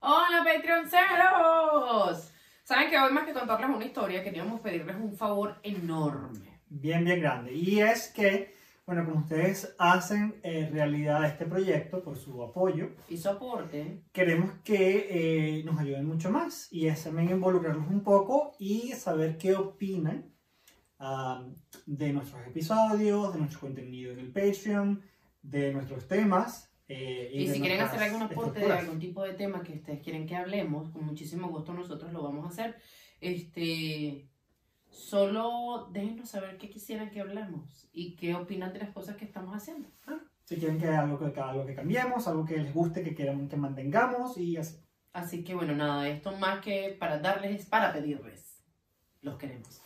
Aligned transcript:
Patreonceros. 0.00 2.32
Saben 2.64 2.90
que 2.90 2.98
hoy 2.98 3.12
más 3.12 3.24
que 3.24 3.32
contarles 3.32 3.70
una 3.70 3.84
historia, 3.84 4.22
queríamos 4.22 4.60
pedirles 4.60 4.96
un 4.96 5.16
favor 5.16 5.56
enorme. 5.62 6.60
Bien, 6.68 7.04
bien 7.04 7.20
grande. 7.20 7.52
Y 7.54 7.80
es 7.80 8.08
que, 8.08 8.54
bueno, 8.84 9.06
como 9.06 9.20
ustedes 9.20 9.74
hacen 9.78 10.38
eh, 10.42 10.68
realidad 10.70 11.24
este 11.24 11.46
proyecto 11.46 12.02
por 12.02 12.18
su 12.18 12.42
apoyo, 12.42 12.90
Y 13.08 13.16
soporte. 13.16 14.02
queremos 14.12 14.50
que 14.64 15.58
eh, 15.58 15.64
nos 15.64 15.80
ayuden 15.80 16.06
mucho 16.06 16.30
más. 16.30 16.70
Y 16.70 16.88
es 16.88 17.04
también 17.04 17.30
involucrarlos 17.30 17.88
un 17.88 18.02
poco 18.02 18.54
y 18.58 18.92
saber 18.92 19.38
qué 19.38 19.56
opinan 19.56 20.30
ah, 20.98 21.42
de 21.86 22.12
nuestros 22.12 22.46
episodios, 22.46 23.32
de 23.32 23.38
nuestro 23.40 23.60
contenido 23.60 24.12
en 24.12 24.18
el 24.18 24.30
Patreon, 24.30 25.02
de 25.40 25.72
nuestros 25.72 26.06
temas. 26.06 26.70
Eh, 26.88 27.30
Y, 27.32 27.48
si 27.48 27.60
quieren 27.60 27.80
hacer 27.80 28.02
algún 28.02 28.22
aporte 28.22 28.60
de 28.60 28.72
algún 28.72 28.98
tipo 28.98 29.22
de 29.22 29.34
tema 29.34 29.62
que 29.62 29.74
ustedes 29.74 30.02
quieren 30.02 30.26
que 30.26 30.36
hablemos, 30.36 30.90
con 30.90 31.04
muchísimo 31.04 31.48
gusto 31.48 31.74
nosotros 31.74 32.12
lo 32.12 32.22
vamos 32.22 32.46
a 32.46 32.48
hacer. 32.48 32.76
Este, 33.20 34.28
solo 34.88 35.88
déjenos 35.92 36.30
saber 36.30 36.56
qué 36.56 36.70
quisieran 36.70 37.10
que 37.10 37.20
hablemos 37.20 37.88
y 37.92 38.16
qué 38.16 38.34
opinan 38.34 38.72
de 38.72 38.80
las 38.80 38.90
cosas 38.90 39.16
que 39.16 39.26
estamos 39.26 39.54
haciendo. 39.54 39.88
Si 40.44 40.56
quieren 40.56 40.78
que 40.78 40.88
algo 40.88 41.18
que, 41.18 41.40
algo 41.40 41.66
que 41.66 41.74
cambiemos, 41.74 42.26
algo 42.26 42.46
que 42.46 42.56
les 42.56 42.72
guste, 42.72 43.02
que 43.02 43.14
quieran 43.14 43.48
que 43.48 43.56
mantengamos 43.56 44.38
y 44.38 44.56
así. 44.56 44.78
Así 45.12 45.42
que 45.42 45.54
bueno, 45.54 45.74
nada, 45.74 46.08
esto 46.08 46.36
más 46.36 46.60
que 46.60 46.96
para 46.98 47.18
darles, 47.18 47.60
es 47.60 47.66
para 47.66 47.92
pedirles. 47.92 48.62
Los 49.20 49.36
queremos. 49.36 49.82